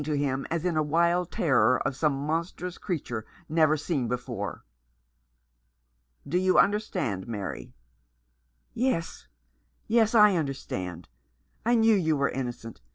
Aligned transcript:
to 0.03 0.13
him 0.17 0.47
as 0.49 0.65
in 0.65 0.75
a 0.75 0.81
wild 0.81 1.29
terror 1.29 1.77
of 1.87 1.95
some 1.95 2.25
monstrous 2.25 2.79
creature 2.79 3.23
never 3.47 3.77
seen 3.77 4.07
before." 4.07 4.65
Do 6.27 6.39
you 6.39 6.57
understand, 6.57 7.27
Mary?" 7.27 7.75
"Yes, 8.87 9.27
yes, 9.87 10.15
I 10.15 10.35
understand. 10.37 11.07
I 11.63 11.75
knew 11.75 11.93
you 11.95 12.17
were 12.17 12.29
innocent. 12.29 12.81